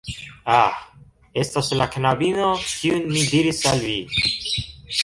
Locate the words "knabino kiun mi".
1.97-3.23